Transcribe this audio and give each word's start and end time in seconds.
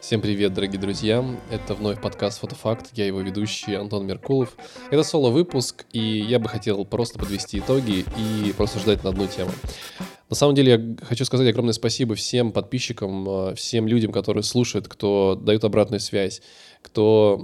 Всем 0.00 0.22
привет, 0.22 0.54
дорогие 0.54 0.80
друзья! 0.80 1.22
Это 1.50 1.74
вновь 1.74 2.00
подкаст 2.00 2.40
«Фотофакт», 2.40 2.90
я 2.94 3.06
его 3.06 3.20
ведущий 3.20 3.74
Антон 3.74 4.06
Меркулов. 4.06 4.56
Это 4.90 5.02
соло-выпуск, 5.02 5.84
и 5.92 6.00
я 6.00 6.38
бы 6.38 6.48
хотел 6.48 6.86
просто 6.86 7.18
подвести 7.18 7.58
итоги 7.58 8.06
и 8.16 8.52
просто 8.56 8.78
ждать 8.78 9.04
на 9.04 9.10
одну 9.10 9.26
тему. 9.26 9.50
На 10.30 10.36
самом 10.36 10.54
деле, 10.54 10.72
я 10.72 11.06
хочу 11.06 11.26
сказать 11.26 11.46
огромное 11.48 11.74
спасибо 11.74 12.14
всем 12.14 12.50
подписчикам, 12.50 13.28
э, 13.28 13.54
всем 13.56 13.86
людям, 13.86 14.10
которые 14.10 14.42
слушают, 14.42 14.88
кто 14.88 15.34
дает 15.34 15.64
обратную 15.64 16.00
связь, 16.00 16.40
кто 16.80 17.38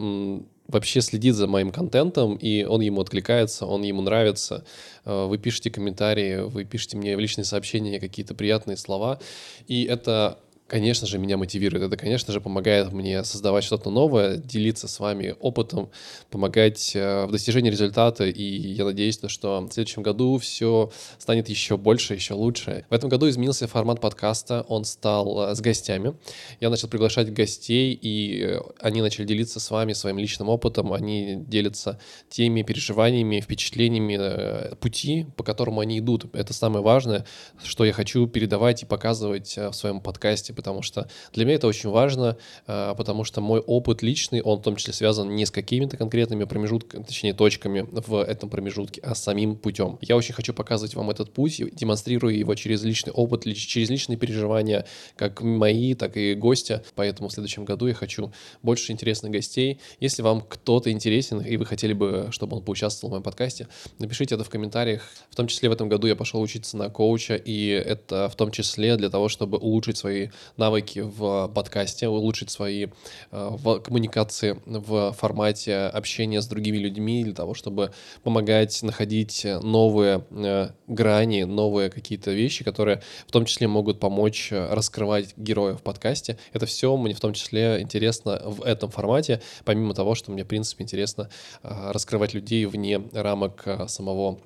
вообще 0.67 1.03
следит 1.03 1.35
за 1.35 1.47
моим 1.47 1.71
контентом, 1.71 2.37
и 2.37 2.65
он 2.65 2.81
ему 2.81 3.03
откликается, 3.03 3.67
он 3.67 3.83
ему 3.83 4.01
нравится. 4.01 4.65
Э, 5.05 5.27
вы 5.27 5.37
пишете 5.37 5.71
комментарии, 5.71 6.39
вы 6.39 6.65
пишете 6.65 6.97
мне 6.97 7.17
в 7.17 7.21
личные 7.21 7.45
сообщения 7.45 8.01
какие-то 8.01 8.35
приятные 8.35 8.79
слова, 8.79 9.21
и 9.69 9.85
это 9.85 10.39
конечно 10.67 11.07
же, 11.07 11.19
меня 11.19 11.37
мотивирует. 11.37 11.85
Это, 11.85 11.97
конечно 11.97 12.33
же, 12.33 12.41
помогает 12.41 12.93
мне 12.93 13.23
создавать 13.25 13.65
что-то 13.65 13.91
новое, 13.91 14.37
делиться 14.37 14.89
с 14.89 14.99
вами 14.99 15.35
опытом, 15.41 15.91
помогать 16.31 16.93
э, 16.95 17.27
в 17.27 17.31
достижении 17.31 17.71
результата. 17.71 18.27
И 18.27 18.43
я 18.43 18.85
надеюсь, 18.85 19.21
что 19.29 19.61
в 19.61 19.73
следующем 19.73 20.03
году 20.03 20.39
все 20.39 20.91
станет 21.19 21.49
еще 21.49 21.77
больше, 21.77 22.15
еще 22.15 22.35
лучше. 22.35 22.85
В 22.91 22.95
этом 22.95 23.09
году 23.09 23.29
изменился 23.29 23.69
формат 23.69 24.01
подкаста. 24.01 24.65
Он 24.69 24.85
стал 24.85 25.51
э, 25.51 25.55
с 25.55 25.61
гостями. 25.61 26.15
Я 26.61 26.71
начал 26.71 26.89
приглашать 26.89 27.33
гостей, 27.33 27.93
и 27.95 28.43
э, 28.43 28.61
они 28.81 29.03
начали 29.03 29.25
делиться 29.25 29.61
с 29.61 29.71
вами 29.71 29.93
своим 29.93 30.19
личным 30.19 30.49
опытом. 30.49 30.93
Они 30.93 31.37
делятся 31.37 32.01
теми 32.29 32.63
переживаниями, 32.63 33.41
впечатлениями 33.41 34.75
пути, 34.77 35.27
по 35.37 35.45
которому 35.45 35.81
они 35.81 36.01
идут. 36.01 36.35
Это 36.35 36.53
самое 36.53 36.83
важное, 36.83 37.25
что 37.63 37.85
я 37.85 37.93
хочу 37.93 38.27
передавать 38.27 38.83
и 38.83 38.87
показывать 38.87 39.57
в 39.57 39.73
своем 39.73 40.01
подкасте 40.01 40.56
потому 40.57 40.83
что 40.83 41.09
для 41.33 41.45
меня 41.45 41.57
это 41.57 41.67
очень 41.67 41.91
важно, 41.91 42.37
а, 42.67 42.95
потому 42.95 43.25
что 43.25 43.41
мой 43.41 43.61
опыт 43.61 44.03
личный, 44.03 44.41
он 44.43 44.59
в 44.59 44.63
том 44.63 44.77
числе 44.77 44.93
связан 44.93 45.35
не 45.37 45.47
с 45.47 45.51
какими-то 45.51 45.97
конкретными 45.97 46.45
промежутками, 46.45 47.03
точнее 47.03 47.35
точками 47.35 47.87
в 47.91 48.23
этом 48.23 48.51
промежутке, 48.51 49.01
а 49.03 49.15
с 49.15 49.23
самим 49.23 49.57
путем. 49.57 49.99
Я 50.01 50.17
очень 50.17 50.35
хочу 50.35 50.53
показывать 50.55 50.95
вам 50.95 51.11
этот 51.11 51.33
путь, 51.33 51.63
демонстрируя 51.75 52.35
его 52.35 52.55
через 52.55 52.83
личный 52.83 53.13
опыт, 53.13 53.45
через 53.55 53.91
личные 53.91 54.17
переживания, 54.17 54.87
как 55.17 55.43
мои, 55.43 55.95
так 55.95 56.17
и 56.17 56.35
гостя. 56.35 56.83
Поэтому 56.95 57.29
в 57.29 57.33
следующем 57.33 57.65
году 57.65 57.87
я 57.87 57.95
хочу 57.95 58.33
больше 58.63 58.93
интересных 58.93 59.33
гостей. 59.33 59.81
Если 60.01 60.23
вам 60.23 60.41
кто-то 60.41 60.91
интересен, 60.91 61.41
и 61.41 61.57
вы 61.57 61.67
хотели 61.67 61.93
бы, 61.93 62.29
чтобы 62.31 62.57
он 62.57 62.63
поучаствовал 62.63 63.11
в 63.11 63.13
моем 63.13 63.23
подкасте, 63.23 63.69
напишите 63.99 64.35
это 64.35 64.45
в 64.45 64.51
комментариях. 64.51 65.03
В 65.31 65.37
том 65.37 65.47
числе 65.47 65.69
в 65.69 65.73
этом 65.73 65.89
году 65.89 66.07
я 66.07 66.17
пошел 66.17 66.41
учиться 66.41 66.77
на 66.77 66.89
коуча, 66.89 67.35
и 67.35 67.69
это 67.69 68.29
в 68.29 68.37
том 68.37 68.51
числе 68.51 68.97
для 68.97 69.11
того, 69.11 69.29
чтобы 69.29 69.59
улучшить 69.59 69.97
свои 69.97 70.29
навыки 70.57 71.01
в 71.01 71.49
подкасте, 71.55 72.09
улучшить 72.09 72.51
свои 72.51 72.87
э, 72.87 72.89
в 73.31 73.81
коммуникации 73.81 74.61
в 74.67 75.13
формате 75.13 75.77
общения 75.77 76.41
с 76.41 76.47
другими 76.47 76.79
людьми 76.79 77.25
для 77.25 77.35
того, 77.35 77.55
чтобы 77.55 77.93
помогать 78.23 78.83
находить 78.83 79.47
новые 79.63 80.25
э, 80.31 80.71
грани, 80.87 81.45
новые 81.45 81.91
какие-то 81.91 82.31
вещи, 82.33 82.65
которые 82.65 83.03
в 83.27 83.33
том 83.33 83.45
числе 83.45 83.69
могут 83.69 84.01
помочь 84.01 84.49
раскрывать 84.51 85.37
героя 85.37 85.75
в 85.75 85.83
подкасте. 85.83 86.39
Это 86.53 86.67
все 86.67 86.97
мне 86.97 87.15
в 87.15 87.21
том 87.21 87.33
числе 87.33 87.81
интересно 87.81 88.41
в 88.45 88.63
этом 88.63 88.91
формате, 88.91 89.43
помимо 89.65 89.95
того, 89.95 90.15
что 90.15 90.31
мне, 90.33 90.45
в 90.45 90.49
принципе, 90.49 90.85
интересно 90.85 91.31
э, 91.63 91.91
раскрывать 91.93 92.35
людей 92.35 92.65
вне 92.67 93.03
рамок 93.13 93.67
самого 93.89 94.39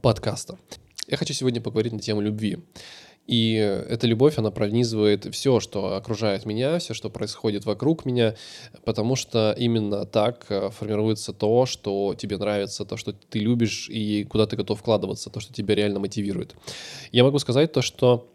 подкаста. 0.00 0.58
Я 1.06 1.16
хочу 1.16 1.32
сегодня 1.32 1.60
поговорить 1.60 1.92
на 1.92 2.00
тему 2.00 2.20
любви. 2.20 2.58
И 3.28 3.52
эта 3.52 4.06
любовь, 4.06 4.38
она 4.38 4.50
пронизывает 4.50 5.26
все, 5.34 5.60
что 5.60 5.96
окружает 5.96 6.46
меня, 6.46 6.78
все, 6.78 6.94
что 6.94 7.10
происходит 7.10 7.66
вокруг 7.66 8.06
меня, 8.06 8.34
потому 8.84 9.16
что 9.16 9.54
именно 9.58 10.06
так 10.06 10.46
э, 10.48 10.70
формируется 10.70 11.34
то, 11.34 11.66
что 11.66 12.14
тебе 12.16 12.38
нравится, 12.38 12.86
то, 12.86 12.96
что 12.96 13.12
ты 13.12 13.38
любишь 13.38 13.90
и 13.90 14.24
куда 14.24 14.46
ты 14.46 14.56
готов 14.56 14.78
вкладываться, 14.78 15.28
то, 15.28 15.40
что 15.40 15.52
тебя 15.52 15.74
реально 15.74 16.00
мотивирует. 16.00 16.54
Я 17.12 17.22
могу 17.22 17.38
сказать 17.38 17.70
то, 17.70 17.82
что 17.82 18.30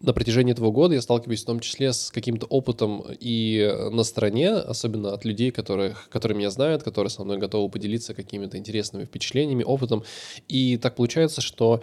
на 0.00 0.12
протяжении 0.12 0.52
этого 0.52 0.70
года 0.70 0.94
я 0.94 1.02
сталкиваюсь 1.02 1.42
в 1.42 1.46
том 1.46 1.58
числе 1.58 1.92
с 1.92 2.12
каким-то 2.12 2.46
опытом 2.46 3.02
и 3.18 3.68
на 3.90 4.04
стороне, 4.04 4.50
особенно 4.50 5.12
от 5.12 5.24
людей, 5.24 5.50
которых, 5.50 6.08
которые 6.08 6.38
меня 6.38 6.50
знают, 6.50 6.84
которые 6.84 7.10
со 7.10 7.24
мной 7.24 7.38
готовы 7.38 7.68
поделиться 7.68 8.14
какими-то 8.14 8.58
интересными 8.58 9.06
впечатлениями, 9.06 9.64
опытом. 9.64 10.04
И 10.46 10.76
так 10.76 10.94
получается, 10.94 11.40
что 11.40 11.82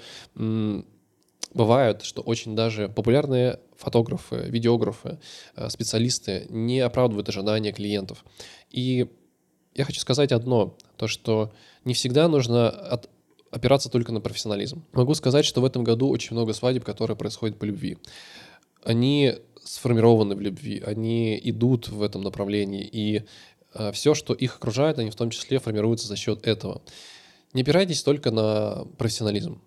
бывают, 1.56 2.04
что 2.04 2.22
очень 2.22 2.56
даже 2.56 2.90
популярные 2.90 3.60
фотографы, 3.78 4.46
видеографы, 4.48 5.18
э, 5.56 5.70
специалисты 5.70 6.46
не 6.50 6.82
оправдывают 6.82 7.30
ожидания 7.30 7.72
клиентов. 7.72 8.24
И 8.70 9.08
я 9.74 9.86
хочу 9.86 10.00
сказать 10.00 10.32
одно, 10.32 10.78
то 10.98 11.08
что 11.08 11.54
не 11.86 11.94
всегда 11.94 12.28
нужно 12.28 12.70
от, 12.70 13.10
опираться 13.52 13.90
только 13.90 14.12
на 14.12 14.20
профессионализм. 14.20 14.84
Могу 14.92 15.14
сказать, 15.16 15.46
что 15.46 15.62
в 15.62 15.66
этом 15.66 15.84
году 15.84 16.10
очень 16.10 16.36
много 16.36 16.54
свадеб, 16.54 16.84
которые 16.84 17.16
происходят 17.16 17.58
по 17.58 17.64
любви. 17.64 17.98
Они 18.84 19.36
сформированы 19.64 20.36
в 20.36 20.42
любви, 20.42 20.84
они 20.86 21.40
идут 21.42 21.88
в 21.88 22.04
этом 22.04 22.22
направлении, 22.22 22.88
и 22.92 23.24
э, 23.74 23.92
все, 23.94 24.14
что 24.14 24.34
их 24.34 24.58
окружает, 24.58 25.00
они 25.00 25.10
в 25.10 25.16
том 25.16 25.30
числе 25.30 25.60
формируются 25.60 26.08
за 26.08 26.18
счет 26.18 26.46
этого. 26.46 26.82
Не 27.54 27.62
опирайтесь 27.62 28.04
только 28.04 28.30
на 28.32 28.86
профессионализм. 28.98 29.62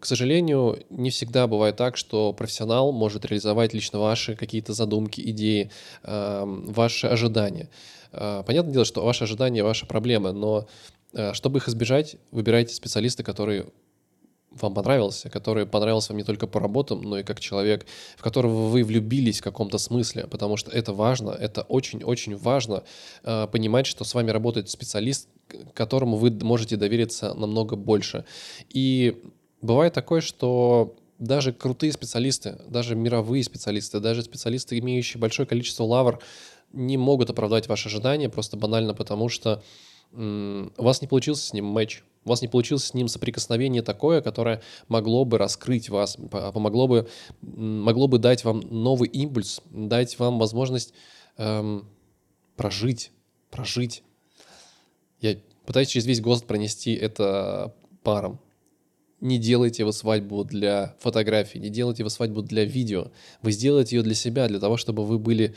К 0.00 0.06
сожалению, 0.06 0.84
не 0.90 1.10
всегда 1.10 1.46
бывает 1.46 1.76
так, 1.76 1.96
что 1.96 2.32
профессионал 2.32 2.92
может 2.92 3.24
реализовать 3.24 3.74
лично 3.74 3.98
ваши 3.98 4.36
какие-то 4.36 4.72
задумки, 4.72 5.20
идеи, 5.30 5.70
э, 6.02 6.44
ваши 6.44 7.06
ожидания. 7.06 7.68
Э, 8.12 8.42
понятное 8.46 8.72
дело, 8.72 8.84
что 8.84 9.04
ваши 9.04 9.24
ожидания— 9.24 9.62
ваша 9.64 9.86
проблема, 9.86 10.32
но 10.32 10.66
э, 11.12 11.32
чтобы 11.32 11.58
их 11.58 11.68
избежать, 11.68 12.16
выбирайте 12.30 12.74
специалиста, 12.74 13.22
который 13.22 13.66
вам 14.50 14.74
понравился, 14.74 15.30
который 15.30 15.66
понравился 15.66 16.12
вам 16.12 16.18
не 16.18 16.24
только 16.24 16.46
по 16.46 16.60
работам, 16.60 17.02
но 17.02 17.18
и 17.18 17.22
как 17.22 17.40
человек, 17.40 17.86
в 18.16 18.22
которого 18.22 18.68
вы 18.68 18.84
влюбились 18.84 19.40
в 19.40 19.44
каком-то 19.44 19.78
смысле, 19.78 20.26
потому 20.26 20.56
что 20.56 20.70
это 20.70 20.92
важно, 20.92 21.30
это 21.30 21.62
очень-очень 21.62 22.36
важно 22.36 22.82
э, 23.24 23.46
понимать, 23.50 23.86
что 23.86 24.04
с 24.04 24.14
вами 24.14 24.30
работает 24.30 24.70
специалист, 24.70 25.28
которому 25.74 26.16
вы 26.16 26.30
можете 26.30 26.76
довериться 26.76 27.34
намного 27.34 27.76
больше. 27.76 28.24
И 28.70 29.22
Бывает 29.60 29.92
такое, 29.92 30.20
что 30.20 30.94
даже 31.18 31.52
крутые 31.52 31.92
специалисты, 31.92 32.58
даже 32.68 32.94
мировые 32.94 33.42
специалисты, 33.42 33.98
даже 34.00 34.22
специалисты, 34.22 34.78
имеющие 34.78 35.20
большое 35.20 35.48
количество 35.48 35.84
лавр, 35.84 36.20
не 36.72 36.96
могут 36.96 37.30
оправдать 37.30 37.66
ваши 37.68 37.88
ожидания 37.88 38.28
просто 38.28 38.56
банально 38.56 38.94
потому, 38.94 39.28
что 39.28 39.62
м- 40.12 40.72
у 40.76 40.82
вас 40.84 41.00
не 41.02 41.08
получился 41.08 41.46
с 41.46 41.52
ним 41.52 41.64
матч, 41.64 42.02
у 42.24 42.28
вас 42.28 42.42
не 42.42 42.48
получилось 42.48 42.84
с 42.84 42.94
ним 42.94 43.08
соприкосновение 43.08 43.82
такое, 43.82 44.20
которое 44.20 44.62
могло 44.86 45.24
бы 45.24 45.38
раскрыть 45.38 45.88
вас, 45.88 46.16
помогло 46.30 46.86
бы, 46.86 47.08
могло 47.40 48.06
бы 48.06 48.18
дать 48.18 48.44
вам 48.44 48.60
новый 48.60 49.08
импульс, 49.08 49.60
дать 49.70 50.18
вам 50.18 50.38
возможность 50.38 50.92
эм, 51.36 51.88
прожить, 52.56 53.10
прожить. 53.50 54.04
Я 55.20 55.36
пытаюсь 55.66 55.88
через 55.88 56.06
весь 56.06 56.20
ГОСТ 56.20 56.46
пронести 56.46 56.94
это 56.94 57.74
паром 58.04 58.38
не 59.20 59.38
делайте 59.38 59.82
его 59.82 59.92
свадьбу 59.92 60.44
для 60.44 60.94
фотографий, 61.00 61.58
не 61.58 61.70
делайте 61.70 62.02
его 62.02 62.10
свадьбу 62.10 62.42
для 62.42 62.64
видео. 62.64 63.10
Вы 63.42 63.52
сделаете 63.52 63.96
ее 63.96 64.02
для 64.02 64.14
себя, 64.14 64.48
для 64.48 64.60
того, 64.60 64.76
чтобы 64.76 65.04
вы 65.04 65.18
были 65.18 65.56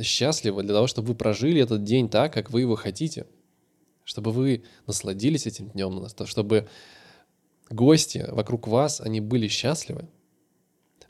счастливы, 0.00 0.62
для 0.62 0.74
того, 0.74 0.86
чтобы 0.86 1.08
вы 1.08 1.14
прожили 1.14 1.60
этот 1.62 1.84
день 1.84 2.08
так, 2.08 2.32
как 2.32 2.50
вы 2.50 2.60
его 2.60 2.76
хотите. 2.76 3.26
Чтобы 4.04 4.32
вы 4.32 4.64
насладились 4.86 5.46
этим 5.46 5.70
днем, 5.70 6.06
чтобы 6.24 6.68
гости 7.68 8.24
вокруг 8.28 8.66
вас, 8.66 9.00
они 9.00 9.20
были 9.20 9.48
счастливы. 9.48 10.08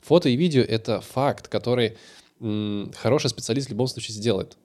Фото 0.01 0.29
и 0.29 0.35
видео— 0.35 0.61
это 0.67 1.01
факт, 1.01 1.47
который 1.47 1.97
м, 2.39 2.91
хороший 2.95 3.29
специалист 3.29 3.67
в 3.67 3.71
любом 3.71 3.87
случае 3.87 4.15
сделает 4.15 4.57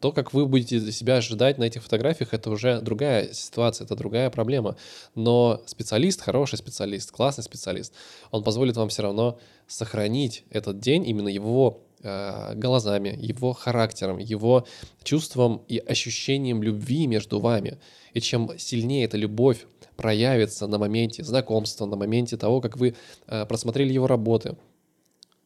то, 0.00 0.12
как 0.12 0.32
вы 0.32 0.46
будете 0.46 0.80
себя 0.92 1.16
ожидать 1.16 1.58
на 1.58 1.64
этих 1.64 1.82
фотографиях, 1.82 2.32
это 2.32 2.50
уже 2.50 2.80
другая 2.80 3.32
ситуация, 3.32 3.84
это 3.84 3.94
другая 3.94 4.30
проблема. 4.30 4.76
Но 5.14 5.62
специалист, 5.66 6.20
хороший 6.20 6.58
специалист, 6.58 7.10
классный 7.12 7.44
специалист, 7.44 7.92
он 8.30 8.42
позволит 8.42 8.76
вам 8.76 8.88
все 8.88 9.02
равно 9.02 9.38
сохранить 9.66 10.44
этот 10.50 10.80
день, 10.80 11.06
именно 11.06 11.28
его 11.28 11.82
э, 12.02 12.54
глазами, 12.56 13.16
его 13.20 13.52
характером, 13.52 14.18
его 14.18 14.66
чувством 15.02 15.62
и 15.68 15.78
ощущением 15.78 16.62
любви 16.62 17.06
между 17.06 17.38
вами. 17.38 17.78
И 18.14 18.20
чем 18.20 18.58
сильнее 18.58 19.04
эта 19.04 19.16
любовь 19.16 19.66
проявится 19.96 20.66
на 20.66 20.78
моменте 20.78 21.22
знакомства, 21.22 21.86
на 21.86 21.96
моменте 21.96 22.36
того, 22.36 22.60
как 22.60 22.78
вы 22.78 22.94
э, 23.26 23.46
просмотрели 23.46 23.92
его 23.92 24.06
работы, 24.06 24.56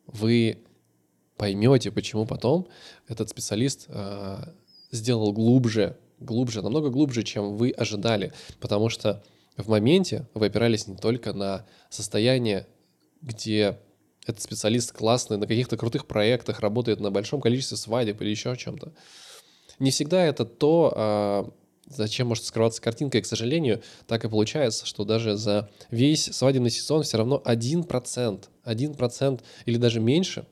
вы 0.06 0.58
поймете, 1.36 1.90
почему 1.90 2.26
потом 2.26 2.68
этот 3.08 3.28
специалист 3.30 3.86
э, 3.88 4.36
сделал 4.90 5.32
глубже, 5.32 5.96
глубже, 6.20 6.62
намного 6.62 6.90
глубже, 6.90 7.22
чем 7.22 7.56
вы 7.56 7.70
ожидали, 7.70 8.32
потому 8.60 8.88
что 8.88 9.22
в 9.56 9.68
моменте 9.68 10.26
вы 10.34 10.46
опирались 10.46 10.86
не 10.86 10.96
только 10.96 11.32
на 11.32 11.66
состояние, 11.90 12.66
где 13.22 13.78
этот 14.26 14.42
специалист 14.42 14.92
классный, 14.92 15.36
на 15.36 15.46
каких-то 15.46 15.76
крутых 15.76 16.06
проектах, 16.06 16.60
работает 16.60 17.00
на 17.00 17.10
большом 17.10 17.40
количестве 17.40 17.76
свадеб 17.76 18.20
или 18.20 18.30
еще 18.30 18.52
о 18.52 18.56
чем-то. 18.56 18.92
Не 19.78 19.90
всегда 19.90 20.24
это 20.24 20.44
то, 20.44 20.92
а, 20.96 21.50
зачем 21.86 22.28
может 22.28 22.44
скрываться 22.44 22.80
картинка, 22.80 23.18
и, 23.18 23.22
к 23.22 23.26
сожалению, 23.26 23.82
так 24.06 24.24
и 24.24 24.28
получается, 24.28 24.86
что 24.86 25.04
даже 25.04 25.36
за 25.36 25.70
весь 25.90 26.24
свадебный 26.24 26.70
сезон 26.70 27.02
все 27.02 27.18
равно 27.18 27.42
1%, 27.44 28.44
1% 28.64 29.42
или 29.66 29.76
даже 29.76 30.00
меньше 30.00 30.46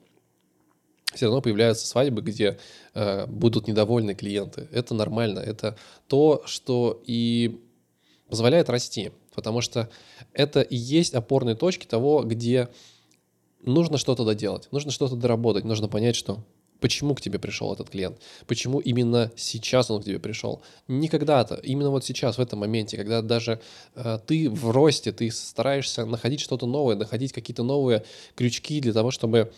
все 1.14 1.26
равно 1.26 1.40
появляются 1.40 1.86
свадьбы, 1.86 2.22
где 2.22 2.58
э, 2.94 3.26
будут 3.26 3.66
недовольны 3.66 4.14
клиенты. 4.14 4.68
Это 4.72 4.94
нормально, 4.94 5.38
это 5.40 5.76
то, 6.08 6.42
что 6.46 7.02
и 7.06 7.60
позволяет 8.28 8.70
расти, 8.70 9.12
потому 9.34 9.60
что 9.60 9.90
это 10.32 10.60
и 10.60 10.76
есть 10.76 11.14
опорные 11.14 11.54
точки 11.54 11.86
того, 11.86 12.22
где 12.22 12.68
нужно 13.62 13.98
что-то 13.98 14.24
доделать, 14.24 14.68
нужно 14.72 14.90
что-то 14.90 15.16
доработать, 15.16 15.64
нужно 15.64 15.88
понять, 15.88 16.16
что 16.16 16.42
почему 16.82 17.14
к 17.14 17.20
тебе 17.20 17.38
пришел 17.38 17.72
этот 17.72 17.88
клиент, 17.90 18.20
почему 18.46 18.80
именно 18.80 19.30
сейчас 19.36 19.90
он 19.90 20.02
к 20.02 20.04
тебе 20.04 20.18
пришел. 20.18 20.62
Не 20.88 21.08
когда-то, 21.08 21.54
именно 21.54 21.90
вот 21.90 22.04
сейчас, 22.04 22.36
в 22.36 22.40
этом 22.40 22.58
моменте, 22.58 22.96
когда 22.96 23.22
даже 23.22 23.60
э, 23.94 24.18
ты 24.26 24.50
в 24.50 24.70
росте, 24.70 25.12
ты 25.12 25.30
стараешься 25.30 26.04
находить 26.04 26.40
что-то 26.40 26.66
новое, 26.66 26.96
находить 26.96 27.32
какие-то 27.32 27.62
новые 27.62 28.02
крючки 28.34 28.80
для 28.80 28.92
того, 28.92 29.10
чтобы 29.10 29.52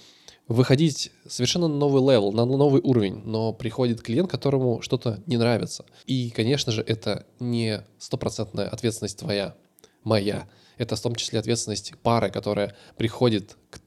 выходить 0.48 1.10
совершенно 1.26 1.68
на 1.68 1.76
новый 1.76 2.02
level, 2.02 2.32
на 2.32 2.44
новый 2.44 2.80
уровень, 2.82 3.22
но 3.24 3.52
приходит 3.52 4.02
клиент, 4.02 4.30
которому 4.30 4.82
что-то 4.82 5.22
не 5.26 5.36
нравится. 5.36 5.84
И, 6.06 6.30
конечно 6.30 6.72
же, 6.72 6.82
это 6.82 7.26
не 7.40 7.84
стопроцентная 7.98 8.68
ответственность 8.68 9.18
твоя, 9.18 9.54
моя 10.02 10.46
это 10.76 10.96
в 10.96 11.00
том 11.00 11.14
числе 11.14 11.38
ответственность 11.38 11.94
пары, 12.02 12.30
которая 12.30 12.74
приходит 12.96 13.56
к, 13.70 13.78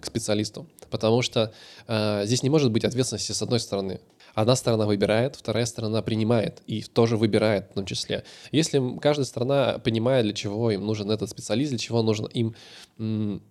к 0.00 0.06
специалисту. 0.06 0.68
Потому 0.90 1.22
что 1.22 1.52
э, 1.86 2.22
здесь 2.24 2.42
не 2.42 2.50
может 2.50 2.72
быть 2.72 2.84
ответственности 2.84 3.32
с 3.32 3.42
одной 3.42 3.60
стороны. 3.60 4.00
Одна 4.34 4.56
сторона 4.56 4.86
выбирает, 4.86 5.36
вторая 5.36 5.66
сторона 5.66 6.02
принимает 6.02 6.62
и 6.66 6.82
тоже 6.82 7.16
выбирает 7.16 7.70
в 7.70 7.74
том 7.74 7.84
числе. 7.84 8.24
Если 8.52 8.80
каждая 8.98 9.26
сторона 9.26 9.78
понимает, 9.78 10.24
для 10.24 10.34
чего 10.34 10.70
им 10.70 10.86
нужен 10.86 11.10
этот 11.10 11.30
специалист, 11.30 11.70
для 11.70 11.78
чего 11.78 12.02
нужно 12.02 12.26
им 12.28 12.54
м, 12.98 13.42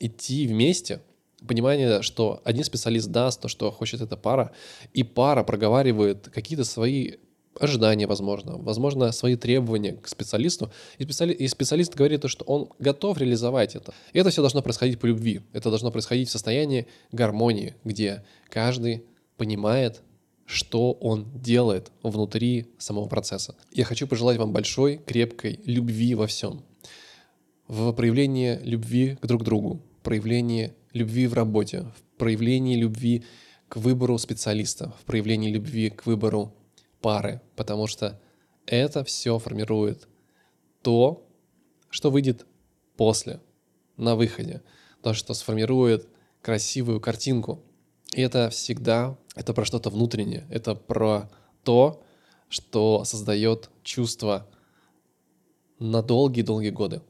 идти 0.00 0.46
вместе, 0.46 1.00
понимание, 1.46 2.02
что 2.02 2.40
один 2.44 2.64
специалист 2.64 3.08
даст 3.08 3.40
то, 3.40 3.48
что 3.48 3.70
хочет 3.70 4.00
эта 4.00 4.16
пара, 4.16 4.52
и 4.92 5.02
пара 5.02 5.44
проговаривает 5.44 6.28
какие-то 6.30 6.64
свои 6.64 7.14
ожидания, 7.60 8.06
возможно, 8.06 8.56
возможно, 8.56 9.12
свои 9.12 9.36
требования 9.36 9.92
к 9.92 10.08
специалисту, 10.08 10.72
и, 10.98 11.04
специали... 11.04 11.32
и 11.32 11.48
специалист 11.48 11.94
говорит 11.94 12.22
то, 12.22 12.28
что 12.28 12.44
он 12.44 12.70
готов 12.78 13.18
реализовать 13.18 13.76
это. 13.76 13.92
И 14.12 14.18
это 14.18 14.30
все 14.30 14.42
должно 14.42 14.62
происходить 14.62 14.98
по 14.98 15.06
любви, 15.06 15.42
это 15.52 15.68
должно 15.68 15.90
происходить 15.90 16.28
в 16.28 16.32
состоянии 16.32 16.86
гармонии, 17.12 17.74
где 17.84 18.24
каждый 18.48 19.04
понимает, 19.36 20.02
что 20.46 20.92
он 20.92 21.26
делает 21.34 21.90
внутри 22.02 22.66
самого 22.78 23.06
процесса. 23.06 23.54
Я 23.72 23.84
хочу 23.84 24.06
пожелать 24.06 24.38
вам 24.38 24.52
большой, 24.52 24.98
крепкой 24.98 25.60
любви 25.64 26.14
во 26.14 26.26
всем. 26.26 26.62
В 27.68 27.92
проявлении 27.92 28.58
любви 28.62 29.16
к 29.20 29.26
друг 29.26 29.44
другу, 29.44 29.82
проявлении 30.02 30.74
любви 30.92 31.26
в 31.26 31.34
работе, 31.34 31.86
в 31.96 32.18
проявлении 32.18 32.76
любви 32.76 33.24
к 33.68 33.76
выбору 33.76 34.18
специалиста, 34.18 34.92
в 35.00 35.04
проявлении 35.04 35.50
любви 35.50 35.90
к 35.90 36.06
выбору 36.06 36.54
пары, 37.00 37.40
потому 37.56 37.86
что 37.86 38.20
это 38.66 39.04
все 39.04 39.38
формирует 39.38 40.08
то, 40.82 41.26
что 41.90 42.10
выйдет 42.10 42.46
после, 42.96 43.40
на 43.96 44.16
выходе, 44.16 44.62
то, 45.02 45.14
что 45.14 45.34
сформирует 45.34 46.08
красивую 46.40 47.00
картинку. 47.00 47.62
И 48.12 48.20
это 48.20 48.50
всегда, 48.50 49.16
это 49.34 49.54
про 49.54 49.64
что-то 49.64 49.90
внутреннее, 49.90 50.46
это 50.50 50.74
про 50.74 51.30
то, 51.64 52.02
что 52.48 53.04
создает 53.04 53.70
чувство 53.82 54.46
на 55.78 56.02
долгие-долгие 56.02 56.70
годы. 56.70 57.00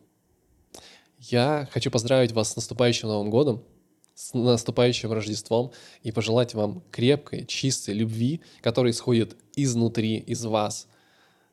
Я 1.19 1.69
хочу 1.73 1.91
поздравить 1.91 2.33
вас 2.33 2.53
с 2.53 2.57
наступающим 2.57 3.09
Новым 3.09 3.31
годом, 3.31 3.63
с 4.23 4.35
наступающим 4.35 5.13
Рождеством 5.13 5.73
и 6.03 6.13
пожелать 6.13 6.55
вам 6.55 6.83
крепкой, 6.93 7.45
чистой 7.45 7.95
любви, 7.95 8.41
которая 8.61 8.93
исходит 8.93 9.37
изнутри, 9.57 10.17
из 10.19 10.45
вас. 10.45 10.87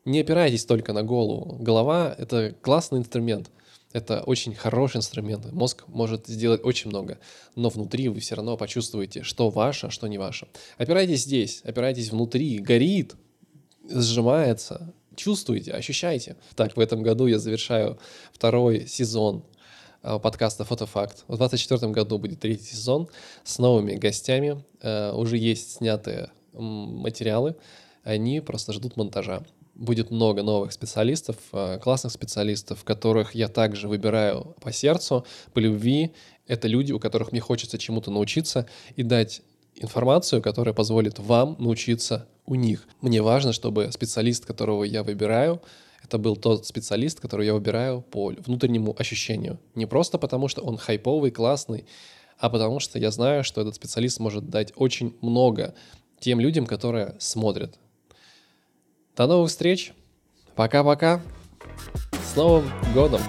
Не 0.06 0.22
опирайтесь 0.22 0.66
только 0.66 0.94
на 0.94 1.04
голову. 1.04 1.58
Голова— 1.60 2.14
это 2.18 2.56
классный 2.62 3.00
инструмент. 3.00 3.50
Это 3.92 4.22
очень 4.22 4.54
хороший 4.54 4.98
инструмент. 4.98 5.52
Мозг 5.52 5.84
может 5.88 6.28
сделать 6.28 6.64
очень 6.64 6.92
много, 6.92 7.18
но 7.56 7.70
внутри 7.70 8.08
вы 8.08 8.20
все 8.20 8.36
равно 8.36 8.56
почувствуете, 8.56 9.24
что 9.24 9.50
ваше, 9.50 9.88
а 9.88 9.90
что 9.90 10.06
не 10.08 10.20
ваше. 10.20 10.48
Опирайтесь 10.78 11.24
здесь, 11.24 11.62
опирайтесь 11.64 12.12
внутри, 12.12 12.60
горит, 12.60 13.16
сжимается. 13.90 14.94
Чувствуйте, 15.16 15.72
ощущайте. 15.72 16.38
Так, 16.56 16.78
в 16.78 16.80
этом 16.80 17.02
году 17.02 17.26
я 17.26 17.40
завершаю 17.40 17.98
второй 18.32 18.86
сезон 18.88 19.44
подкаста 20.02 20.64
«Фотофакт». 20.64 21.24
В 21.28 21.38
2024 21.38 21.92
году 21.92 22.18
будет 22.18 22.40
третий 22.40 22.76
сезон 22.76 23.10
с 23.44 23.60
новыми 23.60 23.96
гостями. 23.96 24.64
Э, 24.82 25.12
уже 25.12 25.38
есть 25.38 25.78
снятые 25.78 26.32
материалы, 26.54 27.56
они 28.04 28.40
просто 28.40 28.74
ждут 28.74 28.98
монтажа. 28.98 29.44
Будет 29.76 30.12
много 30.12 30.44
новых 30.44 30.72
специалистов, 30.72 31.38
э, 31.54 31.80
классных 31.82 32.14
специалистов, 32.14 32.84
которых 32.84 33.36
я 33.36 33.48
также 33.48 33.88
выбираю 33.88 34.56
по 34.62 34.72
сердцу, 34.72 35.26
по 35.54 35.60
любви. 35.60 36.14
Это 36.48 36.68
люди, 36.68 36.92
у 36.92 37.00
которых 37.00 37.32
мне 37.32 37.42
хочется 37.42 37.78
чему-то 37.78 38.12
научиться 38.12 38.68
и 38.96 39.04
дать 39.04 39.42
информацию, 39.76 40.42
которая 40.42 40.74
позволит 40.74 41.20
вам 41.20 41.56
научиться 41.60 42.28
у 42.46 42.56
них. 42.56 42.88
Мне 43.02 43.22
важно, 43.22 43.54
чтобы 43.54 43.92
специалист, 43.92 44.46
которого 44.46 44.84
я 44.84 45.04
выбираю, 45.04 45.62
это 46.04 46.18
был 46.18 46.36
тот 46.36 46.66
специалист, 46.66 47.20
который 47.20 47.46
я 47.46 47.54
выбираю 47.54 48.02
по 48.02 48.30
внутреннему 48.30 48.96
ощущению. 48.98 49.60
Не 49.76 49.86
просто 49.86 50.18
потому, 50.18 50.48
что 50.48 50.62
он 50.62 50.78
хайповый, 50.78 51.32
классный, 51.32 51.86
а 52.38 52.50
потому 52.50 52.80
что 52.80 53.00
я 53.00 53.12
знаю, 53.12 53.44
что 53.44 53.62
этот 53.62 53.76
специалист 53.76 54.20
может 54.20 54.50
дать 54.50 54.74
очень 54.76 55.16
много 55.22 55.76
тем 56.20 56.40
людям, 56.40 56.66
которые 56.66 57.16
смотрят. 57.20 57.78
До 59.16 59.28
новых 59.28 59.50
встреч. 59.50 59.94
Пока-пока. 60.56 61.22
С 62.32 62.36
Новым 62.36 62.70
годом! 62.94 63.22